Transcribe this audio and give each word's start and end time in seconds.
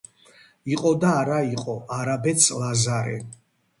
იყო 0.75 0.93
და 1.03 1.11
არა 1.21 1.37
იყო 1.49 1.77
არაბეთს 1.99 2.49
ლაზარე 2.63 3.19